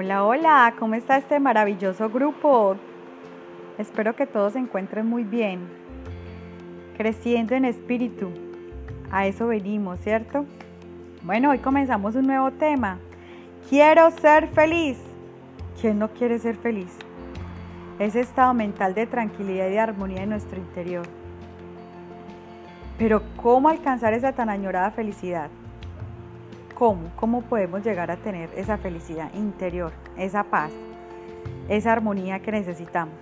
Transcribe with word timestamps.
Hola, 0.00 0.22
hola, 0.22 0.74
¿cómo 0.78 0.94
está 0.94 1.16
este 1.16 1.40
maravilloso 1.40 2.08
grupo? 2.08 2.76
Espero 3.78 4.14
que 4.14 4.26
todos 4.28 4.52
se 4.52 4.60
encuentren 4.60 5.04
muy 5.04 5.24
bien, 5.24 5.68
creciendo 6.96 7.56
en 7.56 7.64
espíritu. 7.64 8.30
A 9.10 9.26
eso 9.26 9.48
venimos, 9.48 9.98
¿cierto? 9.98 10.46
Bueno, 11.24 11.50
hoy 11.50 11.58
comenzamos 11.58 12.14
un 12.14 12.28
nuevo 12.28 12.52
tema. 12.52 13.00
Quiero 13.68 14.12
ser 14.12 14.46
feliz. 14.46 14.98
¿Quién 15.80 15.98
no 15.98 16.10
quiere 16.10 16.38
ser 16.38 16.54
feliz? 16.54 16.96
Ese 17.98 18.20
estado 18.20 18.54
mental 18.54 18.94
de 18.94 19.04
tranquilidad 19.06 19.66
y 19.66 19.70
de 19.70 19.80
armonía 19.80 20.22
en 20.22 20.30
nuestro 20.30 20.58
interior. 20.58 21.06
Pero 22.98 23.20
¿cómo 23.34 23.68
alcanzar 23.68 24.14
esa 24.14 24.30
tan 24.30 24.48
añorada 24.48 24.92
felicidad? 24.92 25.50
¿Cómo? 26.78 27.10
¿Cómo 27.16 27.42
podemos 27.42 27.84
llegar 27.84 28.08
a 28.12 28.16
tener 28.18 28.50
esa 28.54 28.78
felicidad 28.78 29.34
interior, 29.34 29.90
esa 30.16 30.44
paz, 30.44 30.70
esa 31.68 31.90
armonía 31.90 32.38
que 32.38 32.52
necesitamos? 32.52 33.16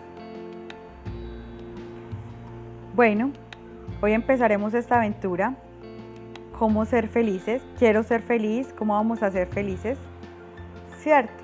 Bueno, 2.95 3.32
hoy 4.02 4.12
empezaremos 4.12 4.74
esta 4.74 4.96
aventura. 4.96 5.55
¿Cómo 6.59 6.84
ser 6.84 7.09
felices? 7.09 7.62
Quiero 7.79 8.02
ser 8.02 8.20
feliz. 8.20 8.74
¿Cómo 8.77 8.92
vamos 8.92 9.23
a 9.23 9.30
ser 9.30 9.48
felices? 9.48 9.96
¿Cierto? 10.98 11.43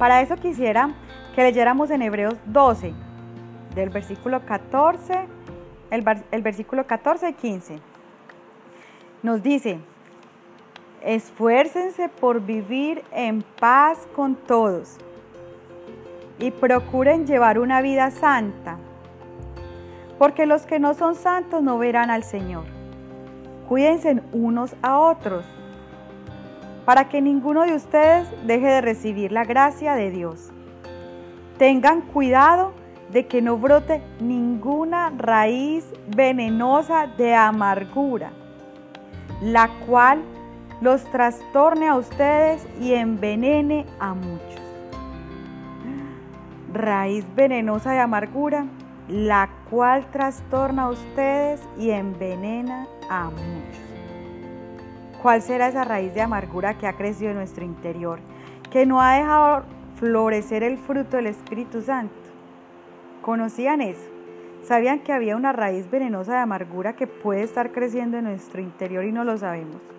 Para 0.00 0.22
eso 0.22 0.34
quisiera 0.34 0.90
que 1.36 1.42
leyéramos 1.44 1.92
en 1.92 2.02
Hebreos 2.02 2.34
12, 2.46 2.92
del 3.76 3.90
versículo 3.90 4.44
14, 4.44 5.28
el, 5.92 6.04
el 6.32 6.42
versículo 6.42 6.84
14 6.84 7.28
y 7.28 7.32
15. 7.32 7.78
Nos 9.22 9.40
dice, 9.44 9.78
Esfuércense 11.06 12.08
por 12.08 12.40
vivir 12.40 13.04
en 13.12 13.42
paz 13.60 14.08
con 14.16 14.34
todos 14.34 14.96
y 16.40 16.50
procuren 16.50 17.28
llevar 17.28 17.60
una 17.60 17.80
vida 17.80 18.10
santa, 18.10 18.76
porque 20.18 20.46
los 20.46 20.66
que 20.66 20.80
no 20.80 20.94
son 20.94 21.14
santos 21.14 21.62
no 21.62 21.78
verán 21.78 22.10
al 22.10 22.24
Señor. 22.24 22.64
Cuídense 23.68 24.20
unos 24.32 24.74
a 24.82 24.98
otros, 24.98 25.44
para 26.84 27.08
que 27.08 27.22
ninguno 27.22 27.62
de 27.62 27.76
ustedes 27.76 28.26
deje 28.44 28.66
de 28.66 28.80
recibir 28.80 29.30
la 29.30 29.44
gracia 29.44 29.94
de 29.94 30.10
Dios. 30.10 30.50
Tengan 31.56 32.00
cuidado 32.00 32.72
de 33.12 33.28
que 33.28 33.40
no 33.40 33.58
brote 33.58 34.02
ninguna 34.18 35.12
raíz 35.16 35.86
venenosa 36.08 37.06
de 37.06 37.32
amargura, 37.32 38.32
la 39.40 39.70
cual 39.86 40.24
los 40.80 41.04
trastorne 41.04 41.88
a 41.88 41.96
ustedes 41.96 42.66
y 42.80 42.92
envenene 42.92 43.86
a 43.98 44.14
muchos. 44.14 44.60
Raíz 46.72 47.24
venenosa 47.34 47.92
de 47.92 48.00
amargura, 48.00 48.66
la 49.08 49.48
cual 49.70 50.04
trastorna 50.10 50.84
a 50.84 50.90
ustedes 50.90 51.60
y 51.78 51.90
envenena 51.90 52.86
a 53.08 53.30
muchos. 53.30 53.82
¿Cuál 55.22 55.40
será 55.40 55.68
esa 55.68 55.84
raíz 55.84 56.12
de 56.12 56.20
amargura 56.20 56.76
que 56.76 56.86
ha 56.86 56.92
crecido 56.92 57.30
en 57.30 57.38
nuestro 57.38 57.64
interior, 57.64 58.18
que 58.70 58.84
no 58.84 59.00
ha 59.00 59.14
dejado 59.14 59.62
florecer 59.96 60.62
el 60.62 60.76
fruto 60.76 61.16
del 61.16 61.26
Espíritu 61.26 61.80
Santo? 61.80 62.14
¿Conocían 63.22 63.80
eso? 63.80 64.08
¿Sabían 64.62 65.00
que 65.00 65.12
había 65.12 65.36
una 65.36 65.52
raíz 65.52 65.90
venenosa 65.90 66.32
de 66.34 66.38
amargura 66.40 66.94
que 66.94 67.06
puede 67.06 67.42
estar 67.42 67.72
creciendo 67.72 68.18
en 68.18 68.24
nuestro 68.24 68.60
interior 68.60 69.04
y 69.04 69.12
no 69.12 69.24
lo 69.24 69.38
sabemos? 69.38 69.95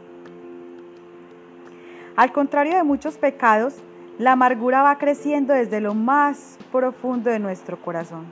Al 2.18 2.32
contrario 2.32 2.76
de 2.76 2.84
muchos 2.84 3.16
pecados, 3.16 3.76
la 4.18 4.32
amargura 4.32 4.82
va 4.82 4.98
creciendo 4.98 5.54
desde 5.54 5.80
lo 5.80 5.94
más 5.94 6.58
profundo 6.72 7.30
de 7.30 7.38
nuestro 7.38 7.80
corazón. 7.80 8.26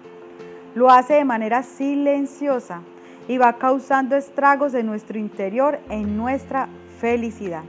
Lo 0.74 0.90
hace 0.90 1.14
de 1.14 1.24
manera 1.24 1.62
silenciosa 1.62 2.82
y 3.28 3.38
va 3.38 3.60
causando 3.60 4.16
estragos 4.16 4.74
en 4.74 4.88
nuestro 4.88 5.20
interior, 5.20 5.80
en 5.92 6.18
nuestra 6.18 6.68
felicidad. 7.00 7.62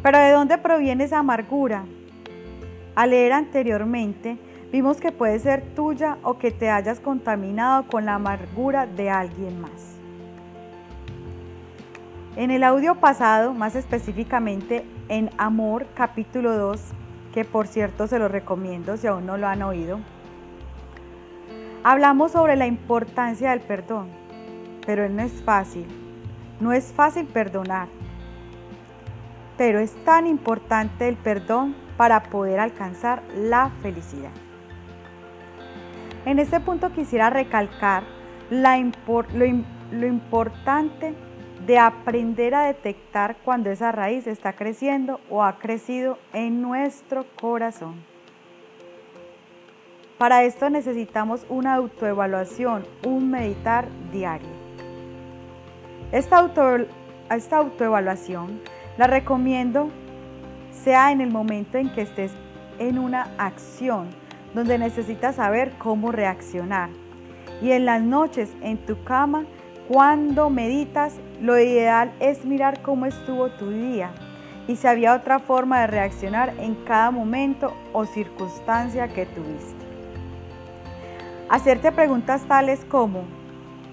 Pero 0.00 0.16
¿de 0.16 0.30
dónde 0.30 0.58
proviene 0.58 1.02
esa 1.02 1.18
amargura? 1.18 1.84
Al 2.94 3.10
leer 3.10 3.32
anteriormente, 3.32 4.38
vimos 4.70 5.00
que 5.00 5.10
puede 5.10 5.40
ser 5.40 5.74
tuya 5.74 6.18
o 6.22 6.38
que 6.38 6.52
te 6.52 6.70
hayas 6.70 7.00
contaminado 7.00 7.88
con 7.88 8.04
la 8.04 8.14
amargura 8.14 8.86
de 8.86 9.10
alguien 9.10 9.60
más. 9.60 9.97
En 12.38 12.52
el 12.52 12.62
audio 12.62 12.94
pasado, 12.94 13.52
más 13.52 13.74
específicamente 13.74 14.84
en 15.08 15.28
Amor 15.38 15.88
capítulo 15.96 16.56
2, 16.56 16.80
que 17.34 17.44
por 17.44 17.66
cierto 17.66 18.06
se 18.06 18.20
lo 18.20 18.28
recomiendo 18.28 18.96
si 18.96 19.08
aún 19.08 19.26
no 19.26 19.36
lo 19.36 19.48
han 19.48 19.60
oído, 19.60 19.98
hablamos 21.82 22.30
sobre 22.30 22.54
la 22.54 22.68
importancia 22.68 23.50
del 23.50 23.58
perdón, 23.58 24.06
pero 24.86 25.08
no 25.08 25.20
es 25.20 25.32
fácil, 25.42 25.84
no 26.60 26.72
es 26.72 26.92
fácil 26.92 27.26
perdonar, 27.26 27.88
pero 29.56 29.80
es 29.80 29.92
tan 30.04 30.28
importante 30.28 31.08
el 31.08 31.16
perdón 31.16 31.74
para 31.96 32.22
poder 32.22 32.60
alcanzar 32.60 33.20
la 33.34 33.72
felicidad. 33.82 34.30
En 36.24 36.38
este 36.38 36.60
punto 36.60 36.92
quisiera 36.92 37.30
recalcar 37.30 38.04
lo 38.48 40.06
importante 40.06 41.16
de 41.68 41.78
aprender 41.78 42.54
a 42.54 42.62
detectar 42.62 43.36
cuando 43.44 43.68
esa 43.70 43.92
raíz 43.92 44.26
está 44.26 44.54
creciendo 44.54 45.20
o 45.28 45.44
ha 45.44 45.58
crecido 45.58 46.16
en 46.32 46.62
nuestro 46.62 47.26
corazón. 47.38 48.02
Para 50.16 50.44
esto 50.44 50.70
necesitamos 50.70 51.44
una 51.50 51.74
autoevaluación, 51.74 52.86
un 53.04 53.30
meditar 53.30 53.86
diario. 54.10 54.48
Esta, 56.10 56.50
esta 57.30 57.58
autoevaluación 57.58 58.62
la 58.96 59.06
recomiendo 59.06 59.90
sea 60.72 61.12
en 61.12 61.20
el 61.20 61.30
momento 61.30 61.76
en 61.76 61.92
que 61.92 62.00
estés 62.00 62.32
en 62.78 62.98
una 62.98 63.28
acción 63.36 64.08
donde 64.54 64.78
necesitas 64.78 65.36
saber 65.36 65.72
cómo 65.76 66.12
reaccionar 66.12 66.88
y 67.60 67.72
en 67.72 67.84
las 67.84 68.00
noches 68.00 68.50
en 68.62 68.78
tu 68.78 69.04
cama 69.04 69.44
cuando 69.88 70.50
meditas, 70.50 71.14
lo 71.40 71.58
ideal 71.58 72.12
es 72.20 72.44
mirar 72.44 72.82
cómo 72.82 73.06
estuvo 73.06 73.48
tu 73.48 73.70
día 73.70 74.10
y 74.66 74.76
si 74.76 74.86
había 74.86 75.14
otra 75.14 75.38
forma 75.38 75.80
de 75.80 75.86
reaccionar 75.86 76.52
en 76.58 76.74
cada 76.84 77.10
momento 77.10 77.72
o 77.94 78.04
circunstancia 78.04 79.08
que 79.08 79.24
tuviste. 79.24 79.86
Hacerte 81.48 81.90
preguntas 81.90 82.42
tales 82.42 82.84
como, 82.84 83.22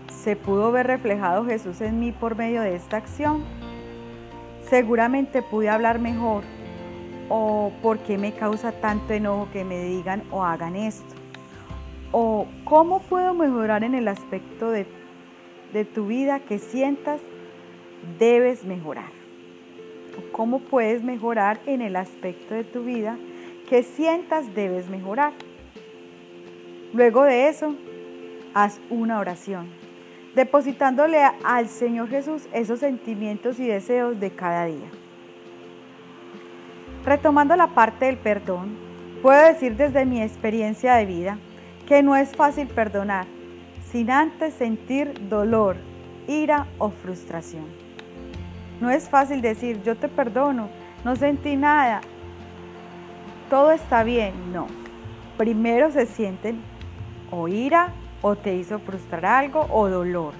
¿se 0.09 0.35
pudo 0.35 0.73
ver 0.73 0.87
reflejado 0.87 1.45
Jesús 1.45 1.79
en 1.79 2.01
mí 2.01 2.11
por 2.11 2.35
medio 2.35 2.59
de 2.59 2.75
esta 2.75 2.97
acción? 2.97 3.45
Seguramente 4.69 5.41
pude 5.41 5.69
hablar 5.69 5.99
mejor. 5.99 6.43
¿O 7.29 7.71
por 7.81 7.99
qué 7.99 8.17
me 8.17 8.33
causa 8.33 8.73
tanto 8.73 9.13
enojo 9.13 9.47
que 9.53 9.63
me 9.63 9.79
digan 9.79 10.23
o 10.29 10.43
hagan 10.43 10.75
esto? 10.75 11.15
¿O 12.11 12.47
cómo 12.65 12.99
puedo 12.99 13.33
mejorar 13.33 13.83
en 13.85 13.95
el 13.95 14.09
aspecto 14.09 14.69
de 14.69 14.85
de 15.75 15.83
tu 15.83 16.07
vida 16.07 16.39
que 16.39 16.57
sientas 16.57 17.19
debes 18.17 18.63
mejorar. 18.63 19.11
¿Cómo 20.31 20.59
puedes 20.59 21.03
mejorar 21.03 21.59
en 21.65 21.81
el 21.81 21.97
aspecto 21.97 22.53
de 22.53 22.63
tu 22.63 22.85
vida 22.85 23.17
que 23.67 23.83
sientas 23.83 24.55
debes 24.55 24.87
mejorar? 24.87 25.33
Luego 26.93 27.23
de 27.23 27.49
eso, 27.49 27.75
haz 28.53 28.79
una 28.89 29.19
oración, 29.19 29.67
depositándole 30.33 31.21
al 31.43 31.67
Señor 31.67 32.07
Jesús 32.07 32.47
esos 32.53 32.79
sentimientos 32.79 33.59
y 33.59 33.67
deseos 33.67 34.17
de 34.17 34.31
cada 34.31 34.67
día. 34.67 34.89
Retomando 37.03 37.57
la 37.57 37.67
parte 37.67 38.05
del 38.05 38.15
perdón, 38.15 38.77
puedo 39.21 39.45
decir 39.45 39.75
desde 39.75 40.05
mi 40.05 40.21
experiencia 40.21 40.95
de 40.95 41.05
vida 41.05 41.37
que 41.85 42.01
no 42.01 42.15
es 42.15 42.33
fácil 42.33 42.67
perdonar, 42.67 43.25
sin 43.91 44.11
antes 44.11 44.53
sentir 44.53 45.29
dolor, 45.29 45.77
ira 46.27 46.67
o 46.77 46.89
frustración. 46.89 47.65
No 48.81 48.89
es 48.89 49.09
fácil 49.09 49.41
decir, 49.41 49.81
yo 49.83 49.95
te 49.95 50.07
perdono, 50.07 50.69
no 51.03 51.15
sentí 51.15 51.55
nada, 51.55 52.01
todo 53.49 53.71
está 53.71 54.03
bien. 54.03 54.33
No. 54.51 54.67
Primero 55.37 55.91
se 55.91 56.05
sienten 56.05 56.61
o 57.31 57.47
ira 57.47 57.93
o 58.21 58.35
te 58.35 58.55
hizo 58.55 58.79
frustrar 58.79 59.25
algo 59.25 59.67
o 59.69 59.87
dolor. 59.89 60.33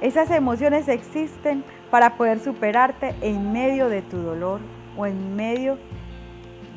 Esas 0.00 0.30
emociones 0.30 0.88
existen 0.88 1.64
para 1.90 2.16
poder 2.16 2.38
superarte 2.38 3.14
en 3.20 3.52
medio 3.52 3.88
de 3.88 4.02
tu 4.02 4.18
dolor 4.18 4.60
o 4.96 5.06
en 5.06 5.34
medio 5.34 5.76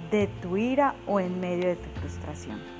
de 0.10 0.28
tu 0.42 0.58
ira 0.58 0.96
o 1.06 1.20
en 1.20 1.40
medio 1.40 1.68
de 1.68 1.76
tu 1.76 1.90
frustración. 2.00 2.71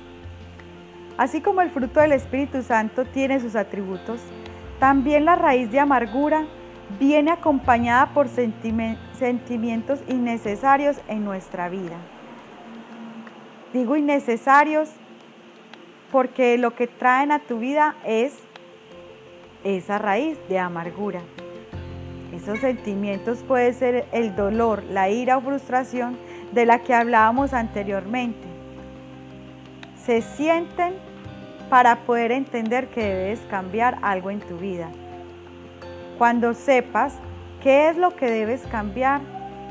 Así 1.18 1.40
como 1.40 1.60
el 1.60 1.70
fruto 1.70 2.00
del 2.00 2.12
Espíritu 2.12 2.62
Santo 2.62 3.04
tiene 3.04 3.40
sus 3.40 3.54
atributos, 3.54 4.20
también 4.78 5.24
la 5.24 5.36
raíz 5.36 5.70
de 5.70 5.78
amargura 5.78 6.44
viene 6.98 7.30
acompañada 7.30 8.06
por 8.12 8.28
sentimientos 8.28 10.00
innecesarios 10.08 10.96
en 11.08 11.24
nuestra 11.24 11.68
vida. 11.68 11.96
Digo 13.72 13.96
innecesarios 13.96 14.90
porque 16.10 16.58
lo 16.58 16.74
que 16.74 16.86
traen 16.86 17.32
a 17.32 17.38
tu 17.38 17.58
vida 17.58 17.96
es 18.04 18.34
esa 19.64 19.98
raíz 19.98 20.36
de 20.48 20.58
amargura. 20.58 21.20
Esos 22.34 22.58
sentimientos 22.58 23.38
pueden 23.46 23.74
ser 23.74 24.06
el 24.12 24.34
dolor, 24.34 24.82
la 24.84 25.08
ira 25.08 25.38
o 25.38 25.40
frustración 25.40 26.18
de 26.52 26.66
la 26.66 26.80
que 26.80 26.94
hablábamos 26.94 27.52
anteriormente. 27.52 28.51
Se 30.04 30.20
sienten 30.20 30.94
para 31.70 32.00
poder 32.00 32.32
entender 32.32 32.88
que 32.88 33.02
debes 33.02 33.40
cambiar 33.48 33.98
algo 34.02 34.30
en 34.30 34.40
tu 34.40 34.58
vida. 34.58 34.90
Cuando 36.18 36.54
sepas 36.54 37.14
qué 37.62 37.88
es 37.88 37.96
lo 37.96 38.14
que 38.16 38.30
debes 38.30 38.62
cambiar, 38.66 39.20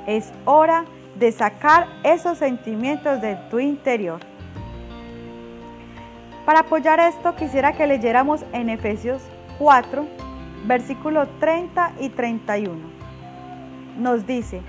es 0.07 0.31
hora 0.45 0.85
de 1.19 1.31
sacar 1.31 1.87
esos 2.03 2.37
sentimientos 2.37 3.21
de 3.21 3.35
tu 3.49 3.59
interior. 3.59 4.19
Para 6.45 6.61
apoyar 6.61 6.99
esto 6.99 7.35
quisiera 7.35 7.73
que 7.73 7.85
leyéramos 7.85 8.43
en 8.53 8.69
Efesios 8.69 9.21
4, 9.59 10.07
versículos 10.65 11.27
30 11.39 11.93
y 11.99 12.09
31. 12.09 12.79
Nos 13.97 14.25
dice, 14.25 14.61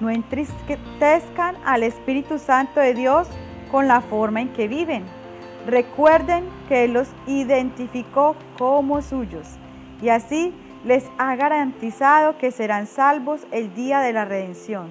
no 0.00 0.10
entristezcan 0.10 1.56
al 1.64 1.82
Espíritu 1.82 2.38
Santo 2.38 2.80
de 2.80 2.94
Dios 2.94 3.28
con 3.70 3.88
la 3.88 4.00
forma 4.00 4.40
en 4.40 4.48
que 4.48 4.68
viven. 4.68 5.04
Recuerden 5.66 6.44
que 6.68 6.88
los 6.88 7.08
identificó 7.26 8.36
como 8.56 9.02
suyos 9.02 9.46
y 10.00 10.08
así 10.08 10.52
les 10.84 11.04
ha 11.18 11.34
garantizado 11.36 12.38
que 12.38 12.50
serán 12.50 12.86
salvos 12.86 13.46
el 13.50 13.74
día 13.74 14.00
de 14.00 14.12
la 14.12 14.24
redención. 14.24 14.88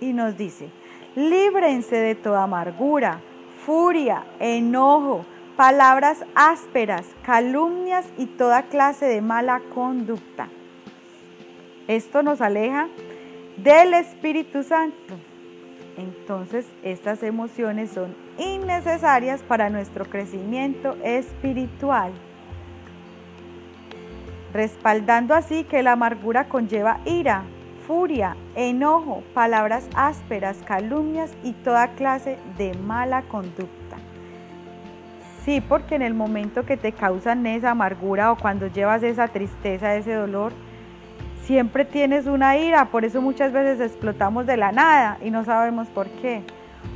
Y 0.00 0.12
nos 0.12 0.36
dice, 0.36 0.70
líbrense 1.14 1.96
de 1.96 2.14
toda 2.14 2.44
amargura, 2.44 3.20
furia, 3.64 4.24
enojo, 4.40 5.24
palabras 5.56 6.24
ásperas, 6.34 7.06
calumnias 7.22 8.06
y 8.18 8.26
toda 8.26 8.64
clase 8.64 9.06
de 9.06 9.20
mala 9.20 9.60
conducta. 9.74 10.48
Esto 11.86 12.22
nos 12.22 12.40
aleja 12.40 12.88
del 13.56 13.94
Espíritu 13.94 14.62
Santo. 14.62 15.14
Entonces 15.96 16.66
estas 16.82 17.22
emociones 17.22 17.90
son 17.90 18.14
innecesarias 18.38 19.42
para 19.42 19.68
nuestro 19.68 20.06
crecimiento 20.06 20.96
espiritual, 21.04 22.12
respaldando 24.52 25.34
así 25.34 25.64
que 25.64 25.82
la 25.82 25.92
amargura 25.92 26.48
conlleva 26.48 27.00
ira, 27.04 27.44
furia, 27.86 28.36
enojo, 28.54 29.22
palabras 29.34 29.88
ásperas, 29.94 30.58
calumnias 30.64 31.32
y 31.42 31.52
toda 31.52 31.88
clase 31.88 32.38
de 32.56 32.74
mala 32.74 33.22
conducta. 33.22 33.98
Sí, 35.44 35.60
porque 35.60 35.96
en 35.96 36.02
el 36.02 36.14
momento 36.14 36.64
que 36.64 36.76
te 36.76 36.92
causan 36.92 37.44
esa 37.46 37.72
amargura 37.72 38.30
o 38.30 38.36
cuando 38.36 38.68
llevas 38.68 39.02
esa 39.02 39.28
tristeza, 39.28 39.96
ese 39.96 40.14
dolor, 40.14 40.52
siempre 41.42 41.84
tienes 41.84 42.26
una 42.26 42.56
ira, 42.56 42.86
por 42.86 43.04
eso 43.04 43.20
muchas 43.20 43.52
veces 43.52 43.80
explotamos 43.80 44.46
de 44.46 44.56
la 44.56 44.72
nada 44.72 45.18
y 45.22 45.30
no 45.30 45.44
sabemos 45.44 45.88
por 45.88 46.08
qué. 46.08 46.42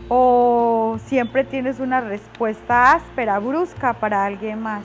O 0.08 0.98
siempre 1.04 1.44
tienes 1.44 1.80
una 1.80 2.00
respuesta 2.00 2.92
áspera, 2.92 3.38
brusca 3.38 3.94
para 3.94 4.24
alguien 4.24 4.62
más. 4.62 4.84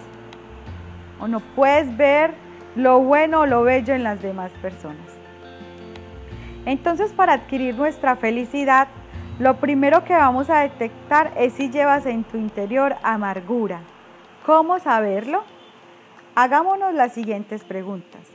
O 1.20 1.28
no 1.28 1.40
puedes 1.40 1.96
ver 1.96 2.34
lo 2.76 3.00
bueno 3.00 3.42
o 3.42 3.46
lo 3.46 3.64
bello 3.64 3.94
en 3.94 4.04
las 4.04 4.22
demás 4.22 4.52
personas. 4.62 4.98
Entonces 6.66 7.14
para 7.14 7.34
adquirir 7.34 7.76
nuestra 7.76 8.16
felicidad, 8.16 8.88
lo 9.40 9.58
primero 9.58 10.04
que 10.04 10.14
vamos 10.14 10.50
a 10.50 10.60
detectar 10.60 11.32
es 11.38 11.54
si 11.54 11.70
llevas 11.70 12.06
en 12.06 12.24
tu 12.24 12.38
interior 12.38 12.96
amargura. 13.04 13.82
¿Cómo 14.46 14.80
saberlo? 14.80 15.44
Hagámonos 16.36 16.94
las 16.94 17.14
siguientes 17.14 17.64
preguntas. 17.64 18.31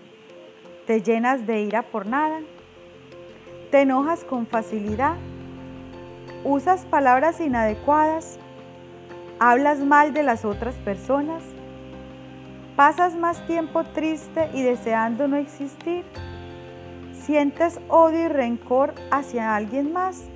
¿Te 0.87 1.03
llenas 1.03 1.49
de 1.49 1.63
ira 1.63 1.83
por 1.83 2.07
nada? 2.07 2.39
¿Te 3.73 3.81
enojas 3.81 4.23
con 4.23 4.47
facilidad? 4.47 5.17
¿Usas 6.45 6.85
palabras 6.85 7.41
inadecuadas? 7.41 8.39
¿Hablas 9.41 9.81
mal 9.81 10.15
de 10.15 10.23
las 10.23 10.45
otras 10.45 10.77
personas? 10.77 11.43
¿Pasas 12.77 13.17
más 13.17 13.45
tiempo 13.49 13.83
triste 13.83 14.49
y 14.55 14.63
deseando 14.63 15.27
no 15.27 15.37
existir? 15.39 16.05
¿Sientes 17.13 17.81
odio 17.89 18.27
y 18.27 18.29
rencor 18.29 18.95
hacia 19.11 19.57
alguien 19.57 19.93
más? 19.93 20.29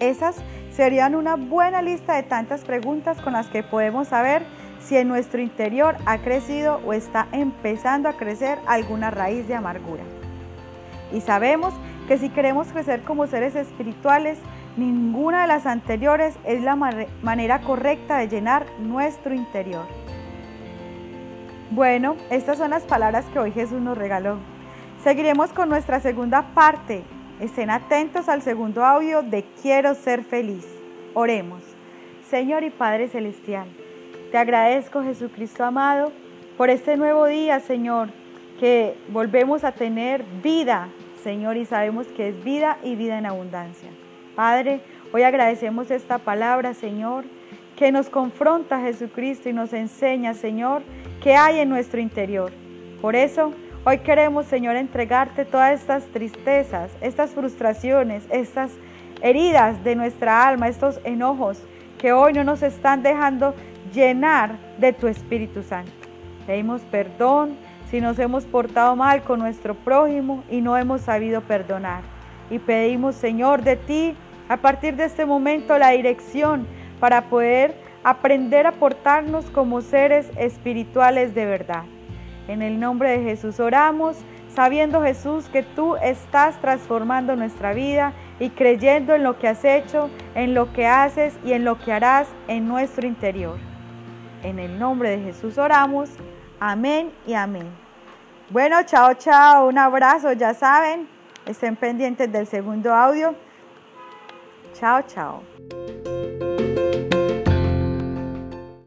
Esas 0.00 0.36
serían 0.70 1.14
una 1.14 1.36
buena 1.36 1.82
lista 1.82 2.14
de 2.14 2.22
tantas 2.22 2.64
preguntas 2.64 3.20
con 3.20 3.34
las 3.34 3.48
que 3.48 3.62
podemos 3.62 4.08
saber 4.08 4.46
si 4.84 4.96
en 4.96 5.08
nuestro 5.08 5.40
interior 5.40 5.96
ha 6.06 6.18
crecido 6.18 6.80
o 6.84 6.92
está 6.92 7.26
empezando 7.32 8.08
a 8.08 8.16
crecer 8.16 8.58
alguna 8.66 9.10
raíz 9.10 9.48
de 9.48 9.54
amargura. 9.54 10.02
Y 11.12 11.20
sabemos 11.20 11.72
que 12.06 12.18
si 12.18 12.28
queremos 12.28 12.68
crecer 12.68 13.02
como 13.02 13.26
seres 13.26 13.54
espirituales, 13.54 14.38
ninguna 14.76 15.42
de 15.42 15.48
las 15.48 15.66
anteriores 15.66 16.34
es 16.44 16.62
la 16.62 16.76
manera 16.76 17.60
correcta 17.60 18.18
de 18.18 18.28
llenar 18.28 18.66
nuestro 18.78 19.34
interior. 19.34 19.86
Bueno, 21.70 22.16
estas 22.30 22.58
son 22.58 22.70
las 22.70 22.82
palabras 22.84 23.24
que 23.32 23.38
hoy 23.38 23.52
Jesús 23.52 23.80
nos 23.80 23.96
regaló. 23.96 24.38
Seguiremos 25.02 25.52
con 25.52 25.68
nuestra 25.68 26.00
segunda 26.00 26.42
parte. 26.54 27.02
Estén 27.40 27.70
atentos 27.70 28.28
al 28.28 28.42
segundo 28.42 28.84
audio 28.84 29.22
de 29.22 29.44
Quiero 29.60 29.94
ser 29.94 30.24
feliz. 30.24 30.66
Oremos. 31.14 31.62
Señor 32.28 32.64
y 32.64 32.70
Padre 32.70 33.08
Celestial. 33.08 33.83
Te 34.34 34.38
agradezco, 34.38 35.04
Jesucristo 35.04 35.62
amado, 35.62 36.10
por 36.56 36.68
este 36.68 36.96
nuevo 36.96 37.26
día, 37.26 37.60
Señor, 37.60 38.08
que 38.58 38.96
volvemos 39.10 39.62
a 39.62 39.70
tener 39.70 40.24
vida, 40.42 40.88
Señor, 41.22 41.56
y 41.56 41.64
sabemos 41.64 42.08
que 42.08 42.30
es 42.30 42.42
vida 42.42 42.78
y 42.82 42.96
vida 42.96 43.16
en 43.16 43.26
abundancia. 43.26 43.90
Padre, 44.34 44.80
hoy 45.12 45.22
agradecemos 45.22 45.88
esta 45.92 46.18
palabra, 46.18 46.74
Señor, 46.74 47.26
que 47.76 47.92
nos 47.92 48.10
confronta 48.10 48.80
Jesucristo 48.80 49.50
y 49.50 49.52
nos 49.52 49.72
enseña, 49.72 50.34
Señor, 50.34 50.82
qué 51.22 51.36
hay 51.36 51.60
en 51.60 51.68
nuestro 51.68 52.00
interior. 52.00 52.50
Por 53.00 53.14
eso, 53.14 53.52
hoy 53.84 53.98
queremos, 53.98 54.46
Señor, 54.46 54.74
entregarte 54.74 55.44
todas 55.44 55.80
estas 55.80 56.06
tristezas, 56.06 56.90
estas 57.02 57.30
frustraciones, 57.30 58.24
estas 58.30 58.72
heridas 59.22 59.84
de 59.84 59.94
nuestra 59.94 60.44
alma, 60.48 60.66
estos 60.66 60.98
enojos 61.04 61.62
que 61.98 62.12
hoy 62.12 62.32
no 62.32 62.42
nos 62.42 62.62
están 62.62 63.04
dejando 63.04 63.54
llenar 63.94 64.58
de 64.78 64.92
tu 64.92 65.06
Espíritu 65.06 65.62
Santo. 65.62 65.92
Pedimos 66.46 66.82
perdón 66.82 67.56
si 67.90 68.00
nos 68.00 68.18
hemos 68.18 68.44
portado 68.44 68.96
mal 68.96 69.22
con 69.22 69.38
nuestro 69.38 69.74
prójimo 69.74 70.42
y 70.50 70.60
no 70.60 70.76
hemos 70.76 71.02
sabido 71.02 71.40
perdonar. 71.42 72.02
Y 72.50 72.58
pedimos, 72.58 73.14
Señor, 73.14 73.62
de 73.62 73.76
ti, 73.76 74.14
a 74.48 74.58
partir 74.58 74.96
de 74.96 75.04
este 75.04 75.24
momento, 75.24 75.78
la 75.78 75.90
dirección 75.90 76.66
para 77.00 77.28
poder 77.28 77.74
aprender 78.02 78.66
a 78.66 78.72
portarnos 78.72 79.46
como 79.50 79.80
seres 79.80 80.30
espirituales 80.36 81.34
de 81.34 81.46
verdad. 81.46 81.84
En 82.48 82.60
el 82.60 82.78
nombre 82.78 83.10
de 83.10 83.24
Jesús 83.24 83.58
oramos, 83.58 84.18
sabiendo 84.54 85.02
Jesús 85.02 85.48
que 85.48 85.62
tú 85.62 85.96
estás 85.96 86.60
transformando 86.60 87.34
nuestra 87.36 87.72
vida 87.72 88.12
y 88.38 88.50
creyendo 88.50 89.14
en 89.14 89.22
lo 89.22 89.38
que 89.38 89.48
has 89.48 89.64
hecho, 89.64 90.10
en 90.34 90.52
lo 90.52 90.72
que 90.72 90.86
haces 90.86 91.38
y 91.44 91.52
en 91.52 91.64
lo 91.64 91.78
que 91.78 91.92
harás 91.92 92.28
en 92.48 92.68
nuestro 92.68 93.06
interior. 93.06 93.73
En 94.44 94.58
el 94.58 94.78
nombre 94.78 95.16
de 95.16 95.20
Jesús 95.24 95.56
oramos. 95.56 96.10
Amén 96.60 97.10
y 97.26 97.32
amén. 97.32 97.66
Bueno, 98.50 98.82
chao, 98.84 99.14
chao. 99.14 99.68
Un 99.68 99.78
abrazo, 99.78 100.32
ya 100.32 100.52
saben. 100.52 101.08
Estén 101.46 101.76
pendientes 101.76 102.30
del 102.30 102.46
segundo 102.46 102.94
audio. 102.94 103.34
Chao, 104.74 105.00
chao. 105.02 105.42